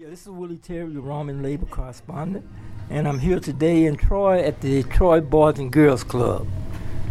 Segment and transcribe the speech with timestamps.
[0.00, 2.46] Yeah, this is Willie Terry, the Roman labor correspondent,
[2.88, 6.46] and I'm here today in Troy at the Troy Boys and Girls Club,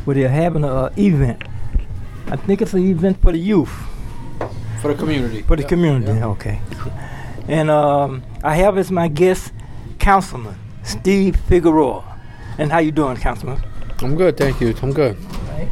[0.05, 1.43] where they're having an event.
[2.27, 3.73] I think it's an event for the youth.
[4.79, 5.41] For the community.
[5.41, 6.27] For the yeah, community, yeah.
[6.27, 6.61] okay.
[7.49, 9.51] And um, I have as my guest
[9.99, 12.05] Councilman Steve Figueroa.
[12.57, 13.61] And how you doing, Councilman?
[13.99, 14.73] I'm good, thank you.
[14.81, 15.17] I'm good.
[15.49, 15.69] Right.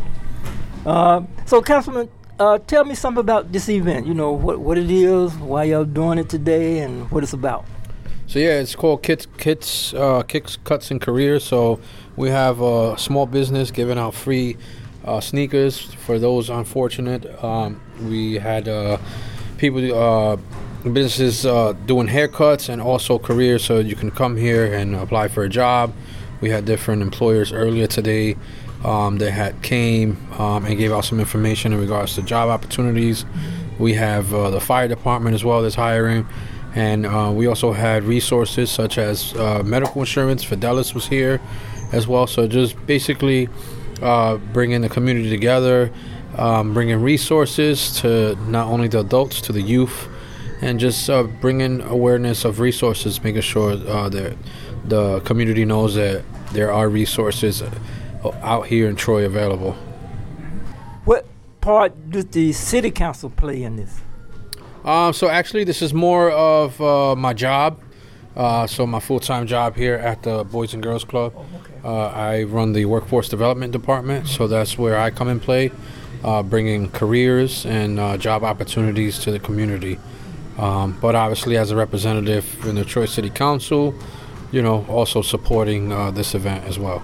[0.86, 2.10] Uh, so, Councilman,
[2.40, 4.08] uh, tell me something about this event.
[4.08, 7.66] You know what what it is, why y'all doing it today, and what it's about.
[8.28, 11.44] So yeah, it's called Kits Kits uh, Kicks Cuts and Careers.
[11.44, 11.80] So
[12.16, 14.58] we have a small business giving out free
[15.06, 17.44] uh, sneakers for those unfortunate.
[17.44, 18.98] Um, we had uh,
[19.58, 20.38] people, uh,
[20.84, 23.64] businesses uh, doing haircuts and also careers.
[23.64, 25.94] So you can come here and apply for a job.
[26.42, 28.36] We had different employers earlier today
[28.84, 33.26] um, that had came um, and gave out some information in regards to job opportunities.
[33.80, 36.28] We have uh, the fire department as well that's hiring,
[36.76, 40.44] and uh, we also had resources such as uh, medical insurance.
[40.44, 41.42] Fidelis was here
[41.92, 42.28] as well.
[42.28, 43.50] So just basically
[44.02, 45.92] uh, bringing the community together,
[46.38, 50.08] um, bringing resources to not only the adults to the youth,
[50.62, 54.38] and just uh, bringing awareness of resources, making sure uh, that
[54.86, 56.24] the community knows that
[56.54, 57.62] there are resources
[58.42, 59.74] out here in Troy available.
[61.06, 61.26] What
[61.62, 64.02] part does the city council play in this?
[64.84, 67.80] Um, so actually, this is more of uh, my job.
[68.36, 71.34] Uh, so my full-time job here at the Boys and Girls Club.
[71.36, 71.74] Oh, okay.
[71.86, 75.72] uh, I run the workforce development department, so that's where I come and play,
[76.24, 79.98] uh, bringing careers and uh, job opportunities to the community.
[80.58, 83.96] Um, but obviously, as a representative in the Troy City Council,
[84.52, 87.02] you know, also supporting uh, this event as well.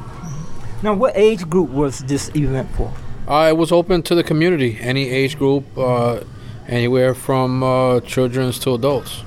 [0.83, 2.91] Now, what age group was this event for?
[3.27, 6.21] Uh, it was open to the community, any age group, uh,
[6.67, 9.23] anywhere from uh, children to adults.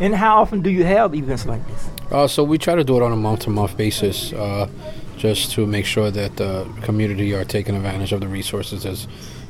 [0.00, 1.88] And how often do you have events like this?
[2.10, 4.68] Uh, so we try to do it on a month-to-month basis, uh,
[5.16, 9.06] just to make sure that the community are taking advantage of the resources that's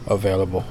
[0.07, 0.65] available.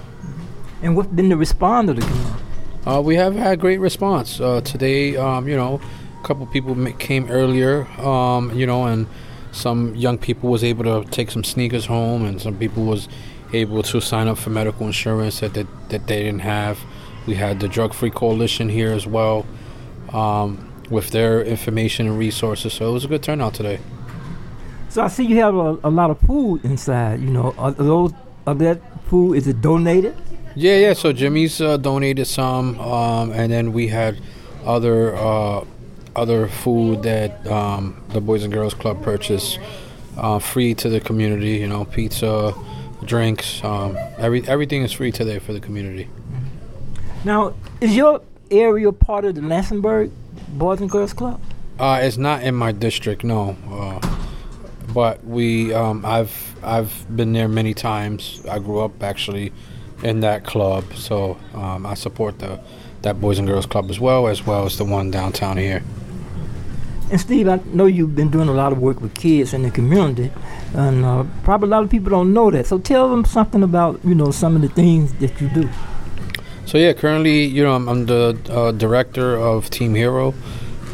[0.83, 2.43] And what's been the response of the community?
[2.85, 5.17] Uh, we have had great response today.
[5.17, 5.81] Um, you know,
[6.19, 7.87] a couple people came earlier.
[7.99, 9.07] Um, you know, and
[9.53, 13.07] some young people was able to take some sneakers home, and some people was
[13.53, 16.79] able to sign up for medical insurance that that, that they didn't have.
[17.27, 19.45] We had the Drug Free Coalition here as well,
[20.11, 22.73] um, with their information and resources.
[22.73, 23.79] So it was a good turnout today.
[24.89, 27.21] So I see you have a, a lot of food inside.
[27.21, 28.11] You know, are those
[28.45, 30.15] are that food is it donated?
[30.55, 30.93] Yeah, yeah.
[30.93, 34.19] So Jimmy's uh, donated some, um, and then we had
[34.65, 35.65] other uh,
[36.15, 39.59] other food that um, the Boys and Girls Club purchased
[40.17, 41.57] uh, free to the community.
[41.57, 42.53] You know, pizza,
[43.05, 46.09] drinks, um, every everything is free today for the community.
[47.25, 50.11] Now, is your area part of the Lansingburgh
[50.49, 51.41] Boys and Girls Club?
[51.79, 53.57] Uh, it's not in my district, no.
[53.69, 53.99] Uh,
[54.93, 58.45] but we, um, I've I've been there many times.
[58.49, 59.51] I grew up actually
[60.03, 62.59] in that club, so um, I support the
[63.01, 65.83] that Boys and Girls Club as well, as well as the one downtown here.
[67.13, 69.69] And Steve, I know you've been doing a lot of work with kids in the
[69.69, 70.31] community,
[70.73, 72.65] and uh, probably a lot of people don't know that.
[72.65, 75.69] So tell them something about you know some of the things that you do.
[76.65, 80.33] So yeah, currently you know I'm, I'm the uh, director of Team Hero,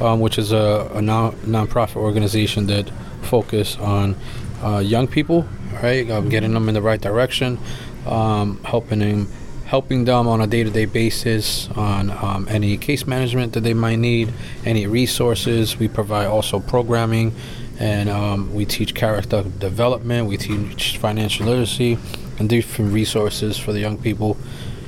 [0.02, 2.90] um, which is a, a non nonprofit organization that
[3.22, 4.18] focus on
[4.62, 5.48] uh, young people,
[5.82, 7.58] right, um, getting them in the right direction,
[8.06, 9.30] um, helping them
[9.70, 14.34] helping them on a day-to-day basis on um, any case management that they might need,
[14.66, 15.78] any resources.
[15.78, 17.36] We provide also programming,
[17.78, 20.28] and um, we teach character development.
[20.28, 22.00] We teach financial literacy
[22.40, 24.38] and different resources for the young people.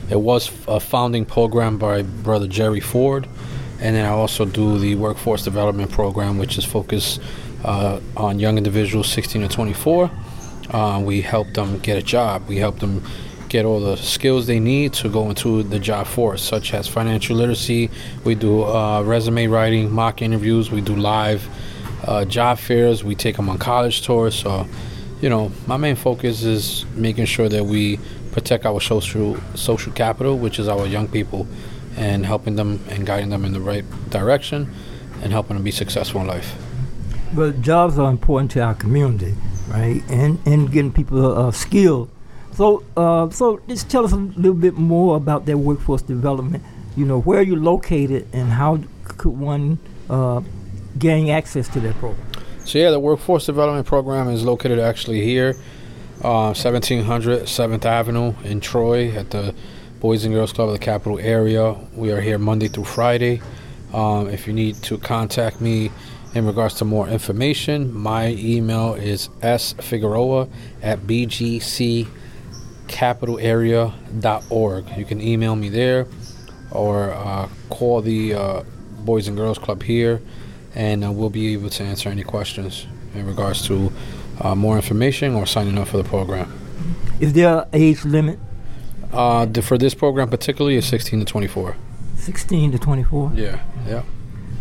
[0.10, 3.28] It was a founding program by Brother Jerry Ford,
[3.80, 7.22] and then I also do the workforce development program, which is focused
[7.64, 10.10] uh, on young individuals 16 to 24.
[10.72, 12.48] Uh, we help them get a job.
[12.48, 13.04] We help them
[13.52, 17.36] get all the skills they need to go into the job force, such as financial
[17.36, 17.90] literacy.
[18.24, 20.72] We do uh, resume writing, mock interviews.
[20.72, 21.46] We do live
[22.08, 23.04] uh, job fairs.
[23.04, 24.36] We take them on college tours.
[24.36, 24.66] So,
[25.22, 28.00] you know, my main focus is making sure that we
[28.32, 31.46] protect our social social capital, which is our young people,
[31.98, 34.74] and helping them and guiding them in the right direction,
[35.22, 36.56] and helping them be successful in life.
[37.34, 39.36] But jobs are important to our community,
[39.68, 40.02] right?
[40.10, 42.10] And and getting people uh, skilled
[42.54, 46.64] so, uh, so just tell us a little bit more about that workforce development.
[46.96, 50.42] You know, where are you located, and how could one uh,
[50.98, 52.28] gain access to that program?
[52.66, 55.56] So, yeah, the workforce development program is located actually here,
[56.24, 59.56] uh, 1700 7th Avenue in Troy at the
[60.00, 61.76] Boys and Girls Club of the Capital Area.
[61.94, 63.42] We are here Monday through Friday.
[63.94, 65.92] Um, if you need to contact me
[66.34, 70.50] in regards to more information, my email is sfigueroa
[70.82, 71.06] at
[72.92, 74.98] bgccapitalarea.org.
[74.98, 76.08] You can email me there
[76.72, 78.64] or uh, call the uh,
[79.00, 80.22] Boys and Girls Club here,
[80.76, 83.92] and uh, we'll be able to answer any questions in regards to
[84.40, 86.52] uh, more information or signing up for the program.
[87.20, 88.40] Is there an age limit?
[89.12, 91.76] Uh, the, for this program particularly is 16 to 24.
[92.16, 93.32] 16 to 24?
[93.36, 94.04] Yeah, yeah.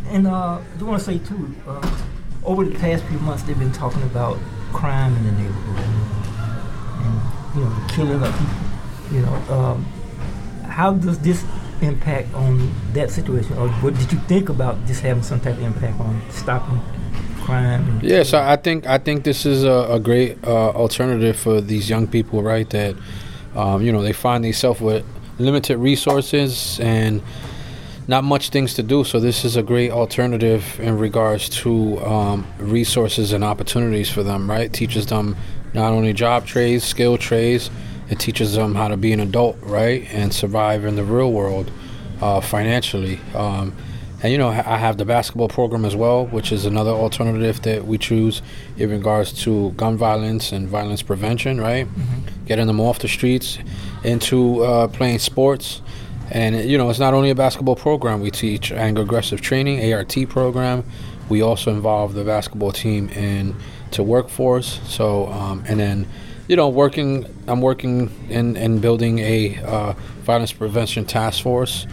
[0.08, 2.00] And uh, I do want to say, too, uh,
[2.44, 4.38] over the past few months, they've been talking about
[4.72, 5.89] crime in the neighborhood
[7.54, 9.16] you know, the killing of people.
[9.16, 9.84] You know, um,
[10.64, 11.44] how does this
[11.82, 13.56] impact on that situation?
[13.58, 16.80] Or what did you think about this having some type of impact on stopping
[17.40, 18.00] crime?
[18.02, 21.90] Yeah, so I think I think this is a, a great uh, alternative for these
[21.90, 22.68] young people, right?
[22.70, 22.96] That
[23.54, 25.04] um, you know they find themselves with
[25.38, 27.22] limited resources and
[28.06, 29.04] not much things to do.
[29.04, 34.50] So this is a great alternative in regards to um, resources and opportunities for them.
[34.50, 35.36] Right, teaches them
[35.74, 37.70] not only job trades, skill trades.
[38.08, 41.70] It teaches them how to be an adult, right, and survive in the real world
[42.20, 43.20] uh, financially.
[43.34, 43.74] Um,
[44.22, 47.86] and you know, I have the basketball program as well, which is another alternative that
[47.86, 48.42] we choose
[48.76, 51.60] in regards to gun violence and violence prevention.
[51.60, 52.44] Right, mm-hmm.
[52.44, 53.58] getting them off the streets
[54.04, 55.80] into uh, playing sports.
[56.30, 58.20] And you know, it's not only a basketball program.
[58.20, 60.84] We teach anger aggressive training, ART program.
[61.30, 63.56] We also involve the basketball team in
[63.92, 64.80] to workforce.
[64.84, 66.06] So, um, and then,
[66.48, 67.26] you know, working.
[67.46, 69.92] I'm working in in building a uh,
[70.22, 71.86] violence prevention task force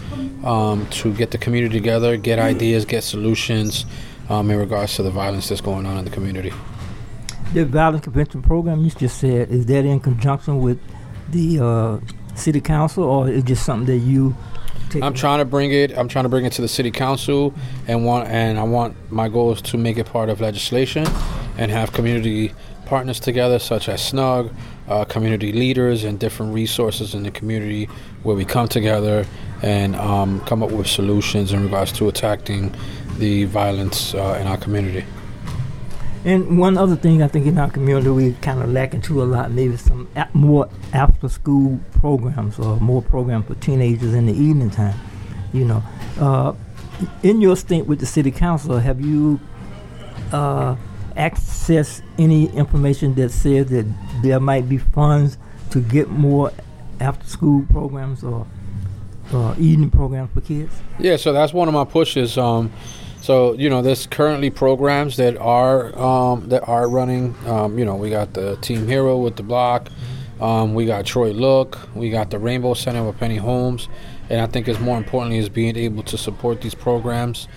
[0.43, 3.85] um, to get the community together, get ideas, get solutions
[4.29, 6.53] um, in regards to the violence that's going on in the community.
[7.53, 10.79] The violence prevention program you just said is that in conjunction with
[11.29, 11.99] the uh,
[12.35, 14.35] city council, or is just something that you?
[15.01, 15.97] I'm trying to bring it.
[15.97, 17.53] I'm trying to bring it to the city council,
[17.87, 21.05] and want and I want my goal is to make it part of legislation,
[21.57, 22.53] and have community
[22.85, 24.53] partners together, such as SNUG,
[24.87, 27.85] uh, community leaders, and different resources in the community,
[28.23, 29.25] where we come together
[29.61, 32.73] and um, come up with solutions in regards to attacking
[33.17, 35.05] the violence uh, in our community.
[36.25, 39.25] And one other thing I think in our community we kind of lack into a
[39.25, 44.33] lot, maybe some a- more after school programs or more programs for teenagers in the
[44.33, 44.97] evening time.
[45.53, 45.83] You know,
[46.19, 46.53] uh,
[47.23, 49.39] in your stint with the city council, have you
[50.31, 50.75] uh,
[51.17, 53.85] accessed any information that says that
[54.21, 55.37] there might be funds
[55.71, 56.51] to get more
[56.99, 58.47] after school programs or
[59.33, 60.73] uh, evening programs for kids?
[60.99, 62.37] Yeah, so that's one of my pushes.
[62.37, 62.71] Um,
[63.21, 67.35] so you know, there's currently programs that are um, that are running.
[67.45, 69.89] Um, you know, we got the Team Hero with the block.
[70.39, 71.77] Um, we got Troy Look.
[71.95, 73.89] We got the Rainbow Center with Penny Holmes.
[74.29, 77.47] And I think, as more importantly, is being able to support these programs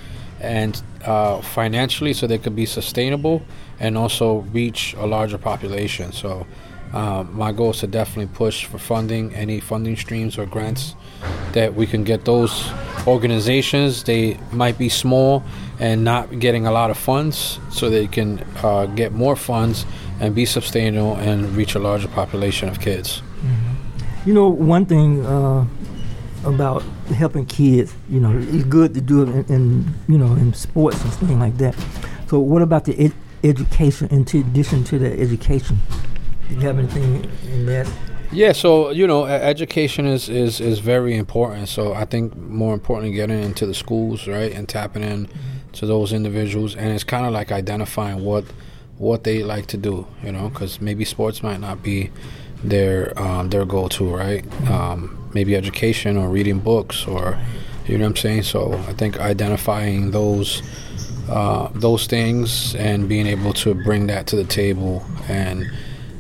[0.40, 3.42] and uh, financially, so they could be sustainable
[3.78, 6.12] and also reach a larger population.
[6.12, 6.46] So.
[6.92, 10.96] Um, my goal is to definitely push for funding, any funding streams or grants
[11.52, 12.68] that we can get those
[13.06, 14.02] organizations.
[14.02, 15.44] They might be small
[15.78, 19.86] and not getting a lot of funds, so they can uh, get more funds
[20.18, 23.22] and be sustainable and reach a larger population of kids.
[23.22, 24.28] Mm-hmm.
[24.28, 25.64] You know, one thing uh,
[26.44, 26.82] about
[27.14, 31.02] helping kids, you know, it's good to do it in, in you know in sports
[31.02, 31.74] and things like that.
[32.28, 34.08] So, what about the ed- education?
[34.10, 35.78] In addition to the education,
[36.48, 37.90] do you have anything in that?
[38.32, 41.68] Yeah, so you know, education is, is, is very important.
[41.68, 45.70] So I think more importantly, getting into the schools, right, and tapping in mm-hmm.
[45.72, 48.44] to those individuals, and it's kind of like identifying what
[48.98, 52.10] what they like to do, you know, because maybe sports might not be
[52.62, 54.44] their um, their go to, right?
[54.70, 57.38] Um, maybe education or reading books, or
[57.86, 58.42] you know what I'm saying.
[58.44, 60.62] So I think identifying those
[61.28, 65.70] uh, those things and being able to bring that to the table and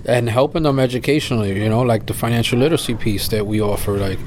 [0.06, 1.60] and helping them educationally.
[1.60, 4.18] You know, like the financial literacy piece that we offer, like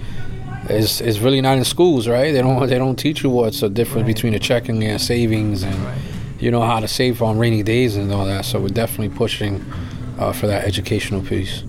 [0.70, 2.32] is is really not in schools, right?
[2.32, 4.16] They don't they don't teach you what's the difference right.
[4.16, 5.98] between a checking and savings, and right.
[6.40, 8.46] you know how to save on rainy days and all that.
[8.46, 9.64] So we're definitely pushing
[10.20, 11.64] uh, for that educational piece.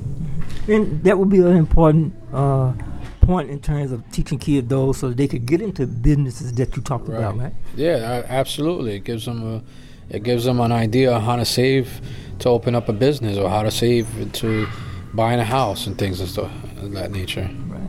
[0.69, 2.73] And that would be an important uh,
[3.21, 6.83] point in terms of teaching kids those so they could get into businesses that you
[6.83, 7.19] talked right.
[7.19, 7.53] about, right?
[7.77, 8.97] Yeah, absolutely.
[8.97, 9.63] It gives them a
[10.11, 12.01] it gives them an idea how to save
[12.41, 14.67] to open up a business or how to save to
[15.15, 17.49] buying a house and things and stuff of that nature.
[17.69, 17.81] Right.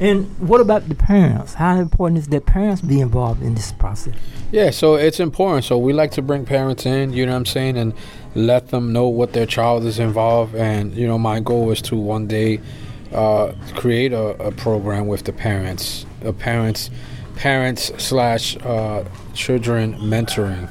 [0.00, 1.54] And what about the parents?
[1.54, 4.14] How important is that parents be involved in this process?
[4.52, 5.64] Yeah, so it's important.
[5.64, 7.92] So we like to bring parents in, you know what I'm saying, and
[8.34, 10.54] let them know what their child is involved.
[10.54, 12.60] And, you know, my goal is to one day
[13.12, 16.06] uh, create a, a program with the parents,
[16.38, 16.90] parents,
[17.36, 20.70] parents slash uh, children mentoring,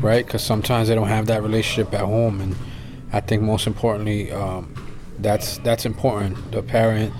[0.00, 0.24] right?
[0.24, 2.56] Because sometimes they don't have that relationship at home, and
[3.12, 4.74] I think most importantly, um,
[5.18, 6.52] that's that's important.
[6.52, 7.12] The parent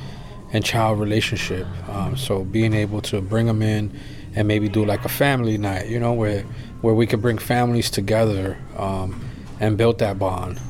[0.52, 1.66] and child relationship.
[1.88, 3.92] Um, so being able to bring them in
[4.34, 6.42] and maybe do like a family night, you know, where
[6.80, 9.20] where we can bring families together um,
[9.60, 10.60] and built that bond.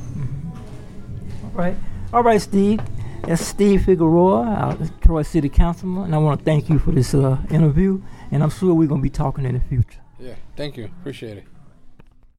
[1.43, 1.75] All right,
[2.13, 2.79] all right, Steve.
[3.23, 7.13] That's Steve Figueroa, our Troy City Councilman, and I want to thank you for this
[7.13, 8.01] uh, interview.
[8.31, 9.99] And I'm sure we're going to be talking in the future.
[10.19, 10.85] Yeah, thank you.
[10.85, 11.43] Appreciate it.